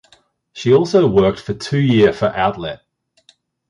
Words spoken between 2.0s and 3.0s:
for outlet.